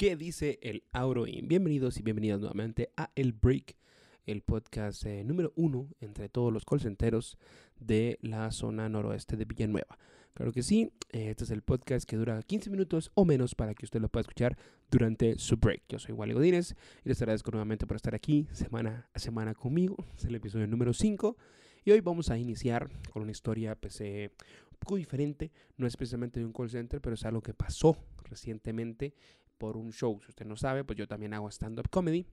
[0.00, 1.46] ¿Qué dice el Auroin?
[1.46, 3.76] Bienvenidos y bienvenidas nuevamente a El Break,
[4.24, 7.36] el podcast eh, número uno entre todos los colcenteros
[7.78, 9.98] de la zona noroeste de Villanueva.
[10.32, 13.74] Claro que sí, eh, este es el podcast que dura 15 minutos o menos para
[13.74, 14.56] que usted lo pueda escuchar
[14.90, 15.82] durante su break.
[15.90, 19.96] Yo soy Wally Godínez y les agradezco nuevamente por estar aquí semana a semana conmigo.
[20.16, 21.36] Es el episodio número 5
[21.84, 24.30] y hoy vamos a iniciar con una historia pues, eh,
[24.70, 25.52] un poco diferente.
[25.76, 29.12] No es precisamente de un call center, pero es algo que pasó recientemente
[29.60, 30.18] por un show.
[30.22, 32.26] Si usted no sabe, pues yo también hago stand-up comedy.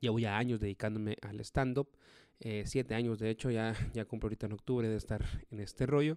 [0.00, 1.90] Llevo ya años dedicándome al stand-up.
[2.38, 5.84] Eh, siete años, de hecho, ya, ya cumplo ahorita en octubre de estar en este
[5.84, 6.16] rollo.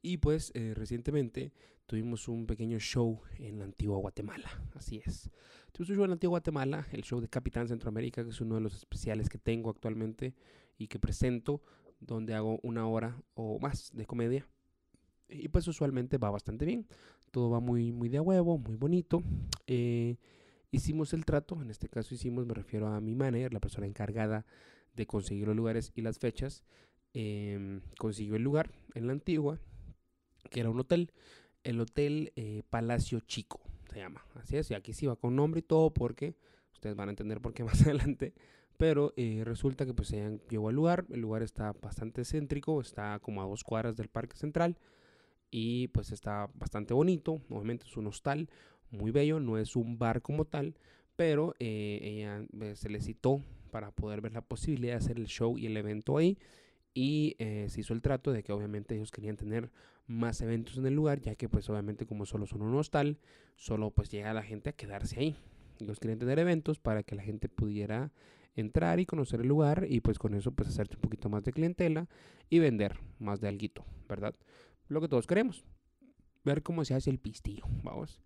[0.00, 1.52] Y pues eh, recientemente
[1.86, 4.48] tuvimos un pequeño show en la antigua Guatemala.
[4.74, 5.30] Así es.
[5.70, 8.54] Tuvimos un show en la antigua Guatemala, el show de Capitán Centroamérica, que es uno
[8.54, 10.34] de los especiales que tengo actualmente
[10.78, 11.62] y que presento,
[12.00, 14.48] donde hago una hora o más de comedia.
[15.28, 16.86] Y pues usualmente va bastante bien.
[17.30, 19.22] Todo va muy, muy de a huevo, muy bonito.
[19.66, 20.16] Eh,
[20.70, 24.46] hicimos el trato, en este caso hicimos, me refiero a mi manager, la persona encargada
[24.94, 26.64] de conseguir los lugares y las fechas.
[27.14, 29.58] Eh, consiguió el lugar en la antigua
[30.50, 31.12] que era un hotel,
[31.64, 34.24] el Hotel eh, Palacio Chico, se llama.
[34.34, 36.34] Así es, y aquí sí va con nombre y todo porque
[36.72, 38.34] ustedes van a entender por qué más adelante.
[38.76, 43.18] Pero eh, resulta que pues se llegó al lugar, el lugar está bastante céntrico, está
[43.18, 44.78] como a dos cuadras del Parque Central
[45.50, 48.48] y pues está bastante bonito, obviamente es un hostal
[48.90, 50.74] muy bello, no es un bar como tal,
[51.16, 55.58] pero eh, ella se le citó para poder ver la posibilidad de hacer el show
[55.58, 56.38] y el evento ahí
[56.94, 59.70] y se hizo el trato de que obviamente ellos querían tener
[60.08, 63.18] más eventos en el lugar, ya que pues obviamente como solo son un hostal,
[63.56, 65.36] solo pues llega la gente a quedarse ahí.
[65.78, 68.10] Ellos querían tener eventos para que la gente pudiera
[68.56, 71.52] entrar y conocer el lugar y pues con eso pues hacerte un poquito más de
[71.52, 72.08] clientela
[72.50, 74.34] y vender más de alguito, ¿verdad?
[74.88, 75.64] Lo que todos queremos,
[76.44, 78.20] ver cómo se hace el pistillo, vamos.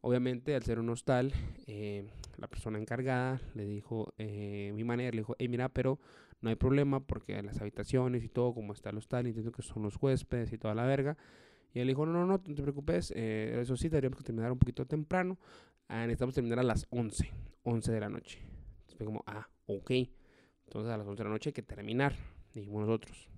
[0.00, 1.32] Obviamente al ser un hostal,
[1.66, 5.98] eh, la persona encargada le dijo, eh, mi manera le dijo, hey mira, pero
[6.40, 9.82] no hay problema porque las habitaciones y todo, como está el hostal, entiendo que son
[9.82, 11.16] los huéspedes y toda la verga.
[11.72, 14.50] Y él dijo, no, no, no, no te preocupes, eh, eso sí, tendríamos que terminar
[14.52, 15.38] un poquito temprano.
[15.88, 17.30] Ah, necesitamos terminar a las 11,
[17.62, 18.38] 11 de la noche.
[18.40, 19.90] Entonces fue como, ah, ok.
[20.64, 22.14] Entonces a las 11 de la noche hay que terminar,
[22.54, 23.28] dijimos nosotros.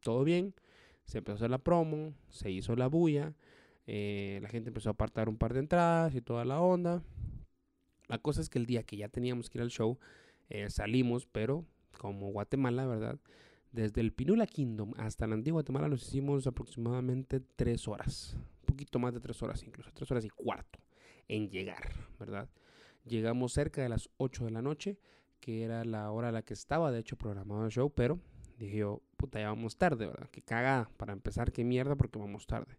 [0.00, 0.54] Todo bien,
[1.04, 3.34] se empezó a hacer la promo, se hizo la bulla,
[3.86, 7.02] eh, la gente empezó a apartar un par de entradas y toda la onda.
[8.08, 9.98] La cosa es que el día que ya teníamos que ir al show,
[10.48, 11.64] eh, salimos, pero
[11.98, 13.18] como Guatemala, ¿verdad?
[13.72, 18.98] Desde el Pinula Kingdom hasta la antigua Guatemala nos hicimos aproximadamente tres horas, un poquito
[18.98, 20.78] más de tres horas incluso, tres horas y cuarto
[21.28, 22.48] en llegar, ¿verdad?
[23.04, 24.98] Llegamos cerca de las 8 de la noche,
[25.40, 28.20] que era la hora a la que estaba de hecho programado el show, pero
[28.58, 30.28] dije yo, puta, ya vamos tarde, ¿verdad?
[30.30, 32.78] Que cagada, para empezar, qué mierda, porque vamos tarde.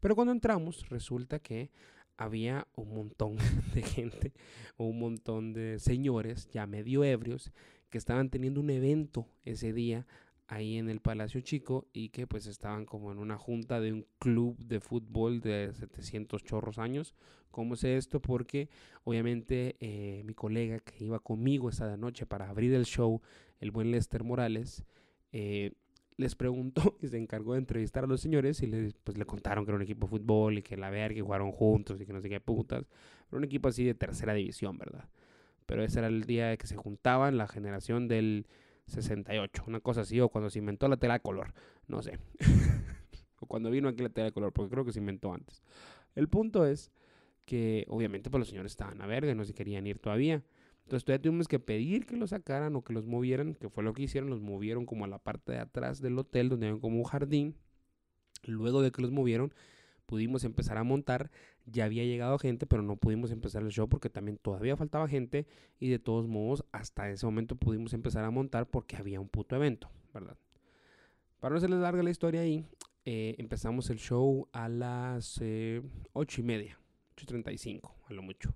[0.00, 1.70] Pero cuando entramos, resulta que
[2.16, 3.36] había un montón
[3.74, 4.32] de gente,
[4.76, 7.52] un montón de señores ya medio ebrios
[7.90, 10.06] que estaban teniendo un evento ese día
[10.46, 14.06] ahí en el Palacio Chico y que pues estaban como en una junta de un
[14.18, 17.14] club de fútbol de 700 chorros años.
[17.50, 18.20] ¿Cómo sé esto?
[18.20, 18.68] Porque
[19.04, 23.22] obviamente eh, mi colega que iba conmigo esa noche para abrir el show,
[23.60, 24.84] el buen Lester Morales,
[25.34, 25.72] eh,
[26.16, 29.64] les preguntó y se encargó de entrevistar a los señores y les, pues, le contaron
[29.64, 32.12] que era un equipo de fútbol y que la verga, que jugaron juntos y que
[32.12, 32.86] no sé qué putas.
[33.28, 35.08] Era un equipo así de tercera división, ¿verdad?
[35.66, 38.46] pero ese era el día de que se juntaban la generación del
[38.86, 41.54] 68, una cosa así, o cuando se inventó la tela de color,
[41.88, 42.18] no sé.
[43.40, 45.62] o cuando vino aquí la tela de color, porque creo que se inventó antes.
[46.14, 46.90] El punto es
[47.44, 50.42] que obviamente pues los señores estaban a verga, no se querían ir todavía.
[50.84, 53.94] Entonces todavía tuvimos que pedir que los sacaran o que los movieran, que fue lo
[53.94, 56.98] que hicieron, los movieron como a la parte de atrás del hotel donde había como
[56.98, 57.56] un jardín.
[58.44, 59.54] Luego de que los movieron,
[60.04, 61.30] pudimos empezar a montar.
[61.64, 65.46] Ya había llegado gente, pero no pudimos empezar el show porque también todavía faltaba gente
[65.78, 69.56] y de todos modos hasta ese momento pudimos empezar a montar porque había un puto
[69.56, 70.36] evento, ¿verdad?
[71.40, 72.66] Para no hacerles larga la historia ahí,
[73.06, 76.78] eh, empezamos el show a las eh, ocho y media,
[77.16, 78.54] 8.35 a lo mucho.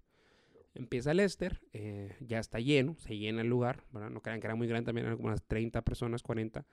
[0.79, 4.11] Empieza Lester, eh, ya está lleno, se llena el lugar, ¿verdad?
[4.11, 6.65] No crean que era muy grande, también eran como unas 30 personas, 40.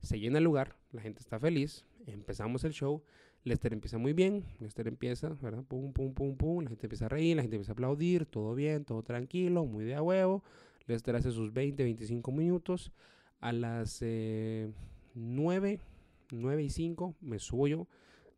[0.00, 3.04] Se llena el lugar, la gente está feliz, empezamos el show
[3.44, 5.64] Lester empieza muy bien, Lester empieza, ¿verdad?
[5.64, 8.54] Pum, pum, pum, pum, la gente empieza a reír, la gente empieza a aplaudir, todo
[8.54, 10.44] bien, todo tranquilo, muy de a huevo.
[10.86, 12.92] Lester hace sus 20, 25 minutos.
[13.40, 15.78] A las 9, eh,
[16.30, 17.88] 9 y 5 me subo yo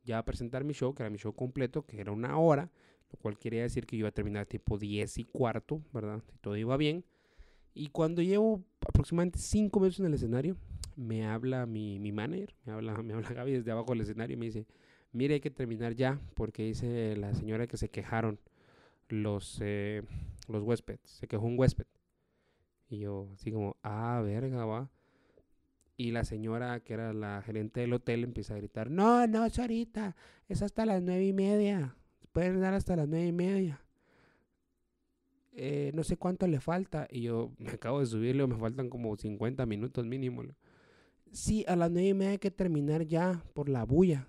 [0.07, 2.71] ya a presentar mi show, que era mi show completo, que era una hora,
[3.15, 6.21] lo cual quería decir que yo iba a terminar tipo 10 y cuarto, ¿verdad?
[6.33, 7.05] Si todo iba bien.
[7.73, 10.57] Y cuando llevo aproximadamente 5 minutos en el escenario,
[10.97, 14.37] me habla mi, mi manager, me habla, me habla Gaby desde abajo del escenario y
[14.37, 14.67] me dice,
[15.13, 18.41] mire, hay que terminar ya, porque dice la señora que se quejaron
[19.09, 20.03] los, eh,
[20.49, 21.01] los huéspedes.
[21.05, 21.87] Se quejó un huésped.
[22.89, 24.91] Y yo, así como, ah, verga, va.
[25.97, 30.17] Y la señora, que era la gerente del hotel, empieza a gritar, no, no, Sarita,
[30.49, 31.97] es hasta las nueve y media.
[32.35, 33.81] Pueden dar hasta las nueve y media.
[35.53, 37.07] Eh, no sé cuánto le falta.
[37.09, 40.43] Y yo me acabo de subirle, me faltan como 50 minutos mínimo.
[41.31, 44.27] Sí, a las nueve y media hay que terminar ya por la bulla.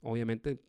[0.00, 0.60] Obviamente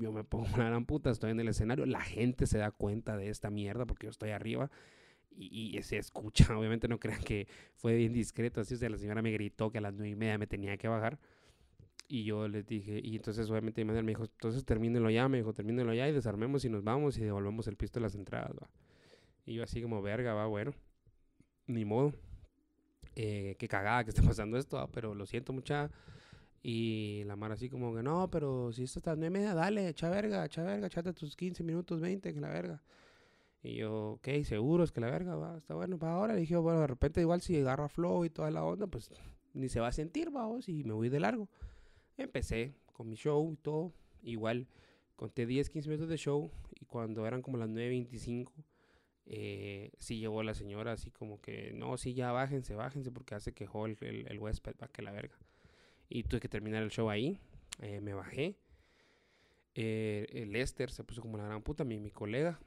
[0.00, 3.18] yo me pongo una gran puta, estoy en el escenario, la gente se da cuenta
[3.18, 4.70] de esta mierda porque yo estoy arriba
[5.30, 8.96] y, y se escucha, obviamente no crean que fue bien discreto, así, o sea, la
[8.96, 11.18] señora me gritó que a las nueve y media me tenía que bajar
[12.08, 15.36] y yo les dije, y entonces obviamente mi madre me dijo, entonces termínenlo ya, me
[15.36, 18.52] dijo, termínenlo ya y desarmemos y nos vamos y devolvemos el pisto de las entradas,
[18.52, 18.68] va.
[19.44, 20.72] Y yo así como, verga, va, bueno,
[21.66, 22.14] ni modo.
[23.14, 25.90] Eh, qué cagada que esté pasando esto, pero lo siento mucha.
[26.62, 30.10] Y la mar así como que, no, pero si esto está nueve media, dale, echa
[30.10, 32.82] verga, echa verga, echate tus 15 minutos, 20, que la verga.
[33.62, 36.34] Y yo, ok, seguro es que la verga, va, está bueno para ahora.
[36.34, 39.10] Le dije, bueno, de repente igual si agarra flow y toda la onda, pues
[39.52, 41.48] ni se va a sentir, vamos, y me voy de largo.
[42.18, 43.92] Empecé con mi show y todo,
[44.22, 44.66] igual
[45.16, 48.52] conté 10, 15 minutos de show y cuando eran como las 9.25
[49.30, 53.52] eh, sí llegó la señora así como que, no, sí, ya bájense, bájense, porque hace
[53.52, 55.36] quejó el, el, el huésped, va que la verga.
[56.08, 57.38] Y tuve que terminar el show ahí,
[57.80, 58.56] eh, me bajé.
[59.74, 62.58] Eh, el Lester se puso como la gran puta, mi, mi colega.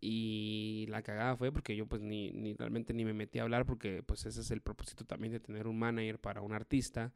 [0.00, 3.66] Y la cagada fue porque yo pues ni, ni realmente ni me metí a hablar
[3.66, 7.12] porque pues ese es el propósito también de tener un manager para un artista.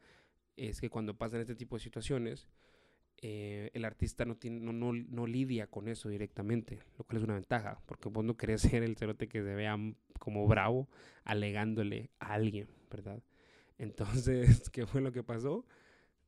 [0.69, 2.47] Es que cuando pasan este tipo de situaciones,
[3.17, 7.23] eh, el artista no, tiene, no, no, no, lidia con eso directamente, lo cual es
[7.23, 9.77] una ventaja, porque vos no querés ser el cerote que se vea
[10.19, 10.87] como bravo
[11.23, 13.21] alegándole a alguien, ¿verdad?
[13.77, 15.65] Entonces, ¿qué fue lo que pasó?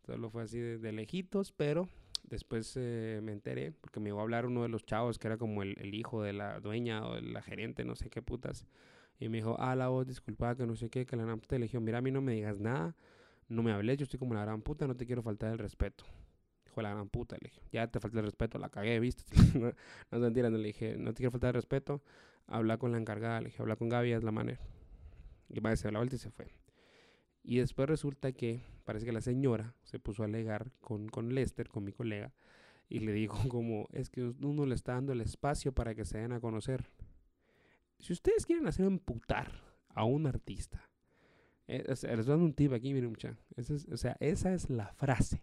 [0.05, 1.87] Solo fue así de, de lejitos, pero
[2.23, 5.37] después eh, me enteré, porque me iba a hablar uno de los chavos que era
[5.37, 8.65] como el, hijo de la dueña o la gerente, no sé qué putas,
[9.19, 11.67] y me dijo, ah, la voz, disculpa, que no sé qué, que la puta le
[11.67, 12.95] dijo, mira, a mí no me digas nada,
[13.47, 16.05] no me hables, yo estoy como la gran puta, no te quiero faltar el respeto
[16.73, 19.23] hijo de la gran puta, le dije, ya te falta el respeto, la cagué, viste,
[19.59, 22.01] no, no es mentira, le dije, no te quiero faltar el respeto,
[22.47, 24.59] habla con la encargada, le dije, habla con Gaby, es la manera.
[25.49, 26.47] Y va, se dio la vuelta y se fue.
[27.43, 31.69] Y después resulta que parece que la señora se puso a alegar con, con Lester,
[31.69, 32.33] con mi colega,
[32.89, 36.17] y le dijo como, es que uno le está dando el espacio para que se
[36.17, 36.89] den a conocer.
[37.99, 39.51] Si ustedes quieren hacer emputar
[39.89, 40.89] a un artista,
[41.67, 45.41] eh, les doy un tip aquí, miren mucha, es, o sea, esa es la frase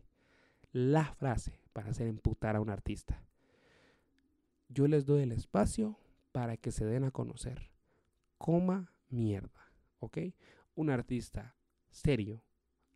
[0.73, 3.23] la frase para hacer emputar a un artista.
[4.69, 5.99] Yo les doy el espacio
[6.33, 7.71] para que se den a conocer.
[8.39, 10.19] Coma mierda, ¿ok?
[10.75, 11.57] Un artista
[11.91, 12.43] serio,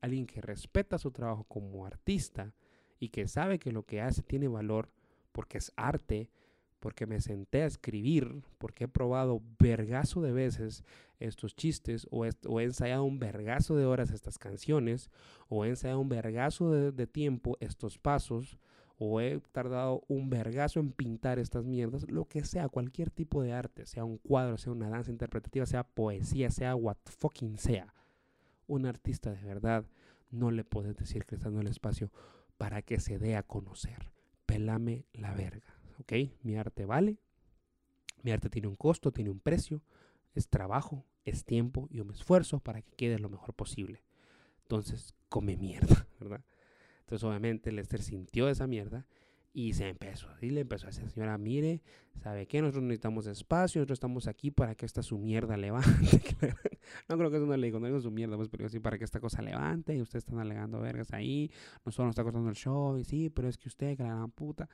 [0.00, 2.54] alguien que respeta su trabajo como artista
[3.00, 4.90] y que sabe que lo que hace tiene valor
[5.32, 6.30] porque es arte,
[6.84, 10.84] porque me senté a escribir, porque he probado vergazo de veces
[11.18, 15.10] estos chistes, o, he ensayado un vergazo de horas estas canciones,
[15.48, 18.58] o he ensayado un vergazo de, de, tiempo estos pasos,
[18.98, 23.54] o he tardado un vergazo en pintar estas mierdas, lo que sea, cualquier tipo de
[23.54, 27.94] arte, sea un cuadro, sea una danza interpretativa, sea poesía, sea what fucking sea.
[28.66, 29.86] Un artista de verdad
[30.30, 32.12] no le puedes decir que está en el espacio
[32.58, 34.12] para que se dé a conocer.
[34.44, 35.73] Pelame la verga.
[36.00, 36.12] ¿Ok?
[36.42, 37.18] Mi arte vale,
[38.22, 39.82] mi arte tiene un costo, tiene un precio,
[40.34, 44.02] es trabajo, es tiempo y un esfuerzo para que quede lo mejor posible.
[44.62, 46.44] Entonces, come mierda, ¿verdad?
[47.00, 49.06] Entonces, obviamente, Lester sintió esa mierda
[49.52, 50.26] y se empezó.
[50.40, 51.80] Y le empezó a decir, señora, mire,
[52.20, 52.60] ¿sabe qué?
[52.60, 56.20] Nosotros necesitamos espacio, nosotros estamos aquí para que esta su mierda levante.
[57.08, 58.98] no creo que eso no le digo, no digo su mierda, pues, pero sí para
[58.98, 61.50] que esta cosa levante y ustedes están alegando vergas ahí,
[61.84, 64.30] nosotros nos está costando el show y sí, pero es que usted, que la gran
[64.32, 64.68] puta.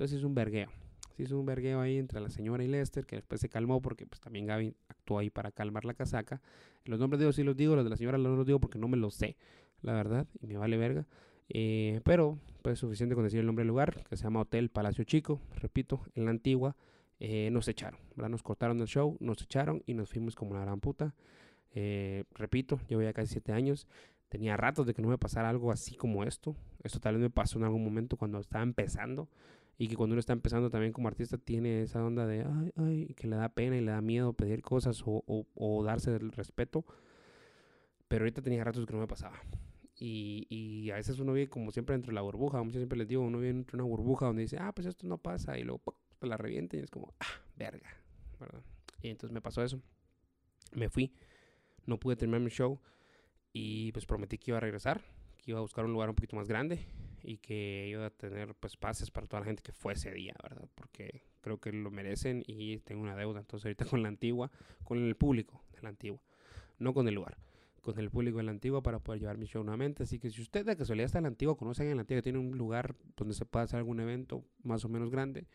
[0.00, 0.70] Entonces es un vergueo.
[1.14, 4.06] Sí, es un vergueo ahí entre la señora y Lester, que después se calmó porque
[4.06, 6.40] pues también Gaby actuó ahí para calmar la casaca.
[6.86, 8.78] Los nombres de Dios sí los digo, los de la señora no los digo porque
[8.78, 9.36] no me los sé,
[9.82, 11.06] la verdad, y me vale verga.
[11.50, 15.04] Eh, pero pues suficiente con decir el nombre del lugar, que se llama Hotel Palacio
[15.04, 16.76] Chico, repito, en la antigua.
[17.18, 18.30] Eh, nos echaron, ¿verdad?
[18.30, 21.14] Nos cortaron el show, nos echaron y nos fuimos como una gran puta.
[21.74, 23.86] Eh, repito, llevo ya casi siete años.
[24.30, 26.56] Tenía ratos de que no me pasara algo así como esto.
[26.82, 29.28] Esto tal vez me pasó en algún momento cuando estaba empezando
[29.80, 33.14] y que cuando uno está empezando también como artista tiene esa onda de, ay, ay,
[33.16, 36.32] que le da pena y le da miedo pedir cosas o, o, o darse el
[36.32, 36.84] respeto.
[38.06, 39.40] Pero ahorita tenía ratos que no me pasaba.
[39.98, 43.08] Y, y, a veces uno vive como siempre dentro de la burbuja, muchos siempre les
[43.08, 45.62] digo, uno vive dentro de una burbuja donde dice, ah, pues esto no pasa, y
[45.62, 45.94] luego ¡pum!
[46.20, 47.88] la revienta y es como, ah, verga,
[48.38, 48.62] ¿verdad?
[49.00, 49.80] Y entonces me pasó eso.
[50.74, 51.14] Me fui,
[51.86, 52.78] no pude terminar mi show
[53.54, 55.00] y pues prometí que iba a regresar,
[55.38, 56.86] que iba a buscar un lugar un poquito más grande
[57.22, 60.34] y que iba a tener pues pases para toda la gente que fue ese día,
[60.42, 60.68] ¿verdad?
[60.74, 63.40] Porque creo que lo merecen y tengo una deuda.
[63.40, 64.50] Entonces ahorita con la antigua,
[64.84, 66.20] con el público de la antigua,
[66.78, 67.38] no con el lugar,
[67.80, 70.02] con el público de la antigua para poder llevar mi show nuevamente.
[70.02, 72.38] Así que si usted de casualidad está en la antigua, conocen en la antigua, tiene
[72.38, 75.46] un lugar donde se pueda hacer algún evento más o menos grande,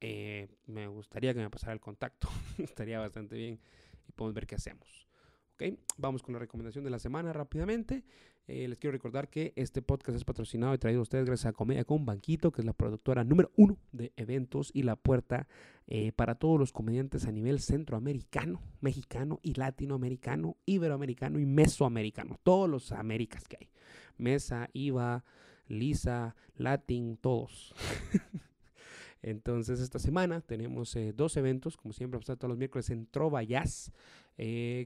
[0.00, 2.28] eh, me gustaría que me pasara el contacto.
[2.58, 3.60] Estaría bastante bien
[4.08, 5.08] y podemos ver qué hacemos.
[5.54, 8.04] Ok, vamos con la recomendación de la semana rápidamente.
[8.48, 11.52] Eh, les quiero recordar que este podcast es patrocinado y traído a ustedes gracias a
[11.52, 15.46] Comedia con Banquito, que es la productora número uno de eventos y la puerta
[15.86, 22.40] eh, para todos los comediantes a nivel centroamericano, mexicano y latinoamericano, iberoamericano y mesoamericano.
[22.42, 23.68] Todos los Américas que hay.
[24.16, 25.26] Mesa, IVA,
[25.66, 27.74] Lisa, Latin, todos.
[29.20, 33.92] Entonces, esta semana tenemos eh, dos eventos, como siempre, todos los miércoles en Trova Jazz,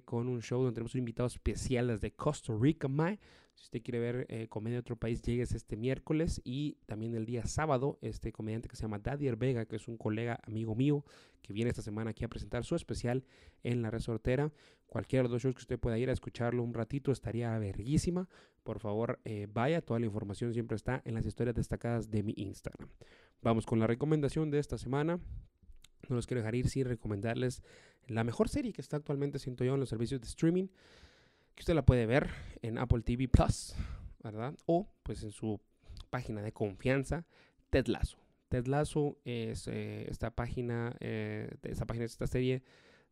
[0.04, 3.20] con un show donde tenemos un invitado especial desde Costa Rica, Mae.
[3.54, 7.26] Si usted quiere ver eh, comedia de otro país, llegues este miércoles y también el
[7.26, 11.04] día sábado, este comediante que se llama Dadier Vega, que es un colega amigo mío,
[11.42, 13.24] que viene esta semana aquí a presentar su especial
[13.62, 14.52] en la resortera.
[14.86, 18.28] Cualquiera de los shows que usted pueda ir a escucharlo un ratito estaría verguísima.
[18.62, 22.34] Por favor, eh, vaya, toda la información siempre está en las historias destacadas de mi
[22.36, 22.88] Instagram.
[23.42, 25.18] Vamos con la recomendación de esta semana.
[26.08, 27.62] No los quiero dejar ir sin recomendarles
[28.06, 30.68] la mejor serie que está actualmente, siento yo, en los servicios de streaming
[31.54, 32.30] que usted la puede ver
[32.62, 33.74] en Apple TV Plus,
[34.22, 34.54] ¿verdad?
[34.66, 35.60] O pues en su
[36.10, 37.26] página de confianza,
[37.70, 38.18] Ted Lasso.
[38.48, 42.62] Ted Lasso es eh, esta página, eh, esta página esta serie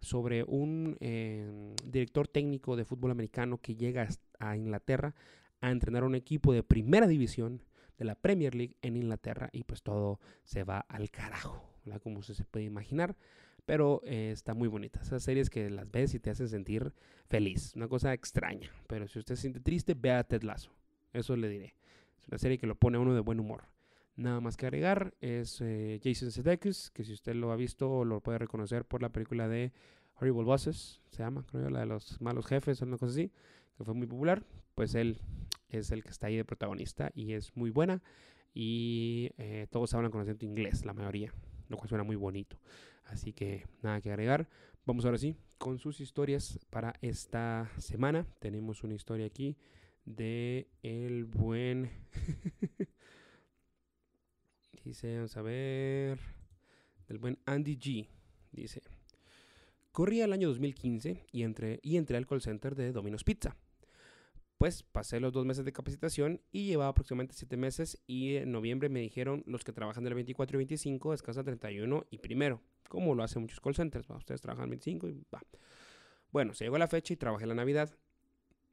[0.00, 5.14] sobre un em, director técnico de fútbol americano que llega a Inglaterra
[5.60, 7.62] a entrenar un equipo de primera división
[7.98, 12.00] de la Premier League en Inglaterra y pues todo se va al carajo, ¿verdad?
[12.02, 13.16] Como se puede imaginar
[13.70, 15.00] pero eh, está muy bonita.
[15.00, 16.92] Esas series que las ves y te hacen sentir
[17.28, 18.68] feliz, una cosa extraña.
[18.88, 20.72] Pero si usted se siente triste, vea Ted Lasso.
[21.12, 21.76] Eso le diré.
[22.18, 23.64] Es una serie que lo pone a uno de buen humor.
[24.16, 28.20] Nada más que agregar es eh, Jason Sudeikis, que si usted lo ha visto lo
[28.20, 29.72] puede reconocer por la película de
[30.16, 33.30] Horrible Bosses, se llama, creo la de los malos jefes o una cosa así,
[33.78, 34.42] que fue muy popular.
[34.74, 35.20] Pues él
[35.68, 38.02] es el que está ahí de protagonista y es muy buena.
[38.52, 41.32] Y eh, todos hablan con acento inglés, la mayoría,
[41.70, 42.58] lo cual suena muy bonito.
[43.04, 44.48] Así que nada que agregar.
[44.84, 48.26] Vamos ahora sí con sus historias para esta semana.
[48.40, 49.56] Tenemos una historia aquí
[50.04, 51.90] de el buen...
[54.84, 56.18] Dice, vamos a ver,
[57.06, 58.08] del buen Andy G.
[58.50, 58.82] Dice,
[59.92, 63.54] corría el año 2015 y entré, y entré al call center de Domino's Pizza.
[64.60, 68.90] Pues pasé los dos meses de capacitación y llevaba aproximadamente siete meses y en noviembre
[68.90, 73.22] me dijeron los que trabajan del 24 y 25 descansan 31 y primero como lo
[73.22, 74.10] hacen muchos call centers.
[74.10, 75.40] Ustedes trabajan 25 y va.
[76.30, 77.96] Bueno, se llegó la fecha y trabajé la Navidad.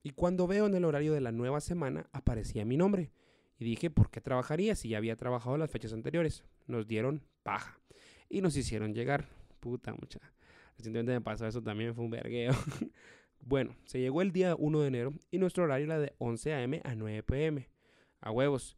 [0.04, 3.14] Y cuando veo en el horario de la nueva semana, aparecía mi nombre.
[3.58, 6.44] Y dije, ¿por qué trabajaría si ya había trabajado las fechas anteriores?
[6.66, 7.80] Nos dieron paja.
[8.28, 9.30] Y nos hicieron llegar.
[9.62, 10.20] Puta mucha.
[10.76, 12.52] Recientemente me pasó eso también, fue un vergueo.
[13.42, 16.82] bueno, se llegó el día 1 de enero y nuestro horario era de 11 a.m.
[16.84, 17.70] a 9 p.m.
[18.22, 18.78] A huevos.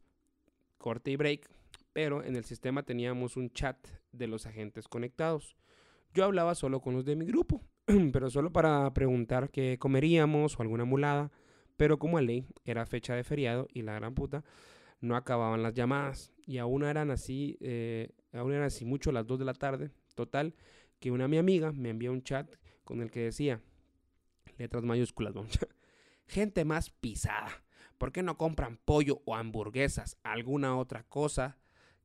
[0.78, 1.50] Corte y break
[1.92, 3.76] pero en el sistema teníamos un chat
[4.12, 5.56] de los agentes conectados.
[6.12, 7.62] Yo hablaba solo con los de mi grupo,
[8.12, 11.30] pero solo para preguntar qué comeríamos o alguna mulada,
[11.76, 14.44] pero como a ley era fecha de feriado y la gran puta,
[15.00, 19.38] no acababan las llamadas y aún eran así, eh, aún eran así mucho las 2
[19.38, 20.54] de la tarde, total,
[20.98, 22.50] que una mi amiga me envió un chat
[22.84, 23.60] con el que decía,
[24.60, 25.34] letras mayúsculas,
[26.26, 27.64] gente más pisada,
[27.98, 31.58] ¿por qué no compran pollo o hamburguesas, alguna otra cosa?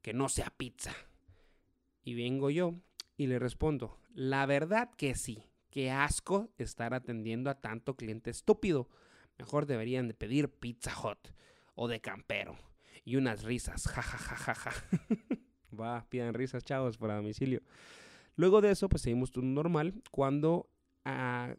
[0.05, 0.93] que no sea pizza.
[2.03, 2.75] Y vengo yo
[3.17, 8.87] y le respondo, la verdad que sí, qué asco estar atendiendo a tanto cliente estúpido.
[9.39, 11.33] Mejor deberían de pedir Pizza hot
[11.73, 12.55] o de campero.
[13.03, 14.71] Y unas risas, ja, ja, ja, ja, ja.
[15.79, 17.63] Va, pidan risas, chavos, para domicilio.
[18.35, 20.03] Luego de eso, pues seguimos todo normal.
[20.11, 20.69] Cuando,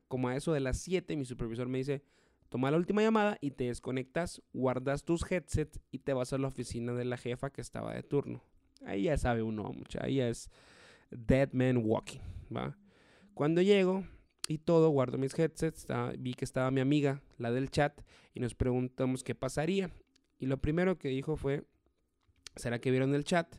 [0.09, 2.03] como a eso de las 7, mi supervisor me dice,
[2.49, 6.49] toma la última llamada y te desconectas, guardas tus headsets y te vas a la
[6.49, 8.43] oficina de la jefa que estaba de turno.
[8.85, 10.51] Ahí ya sabe uno, mucha, ahí es
[11.11, 12.21] dead man walking,
[12.55, 12.77] ¿va?
[13.35, 14.05] Cuando llego
[14.49, 15.87] y todo, guardo mis headsets,
[16.19, 18.01] vi que estaba mi amiga, la del chat,
[18.35, 19.91] y nos preguntamos qué pasaría.
[20.39, 21.65] Y lo primero que dijo fue,
[22.55, 23.55] ¿será que vieron el chat?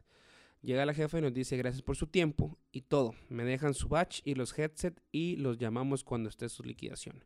[0.68, 3.16] Llega la jefa y nos dice gracias por su tiempo y todo.
[3.30, 7.24] Me dejan su batch y los headsets y los llamamos cuando esté su liquidación.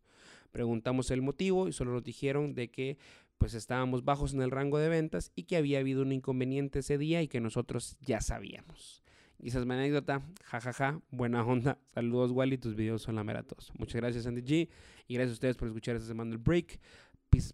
[0.52, 3.00] Preguntamos el motivo y solo nos dijeron de que
[3.40, 7.00] pues estábamos bajos en el rango de ventas y que había habido un inconveniente ese
[7.00, 9.02] día y que nosotros ya sabíamos.
[9.40, 11.80] Y esa es mi anécdota, jajaja, buena onda.
[11.96, 13.72] Saludos, Wally, tus videos son la mera tos.
[13.76, 14.70] Muchas gracias, Andy G.
[15.08, 16.80] Y gracias a ustedes por escuchar esta semana el break.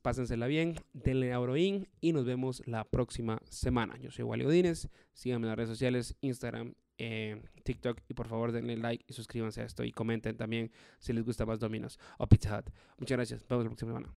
[0.02, 3.98] Pásensela bien, denle a Oroin y nos vemos la próxima semana.
[3.98, 8.52] Yo soy Wally Godínez, síganme en las redes sociales, Instagram, eh, TikTok y por favor
[8.52, 12.28] denle like y suscríbanse a esto y comenten también si les gusta más Dominos o
[12.28, 12.70] Pizza Hut.
[12.98, 14.06] Muchas gracias, nos vemos la próxima semana.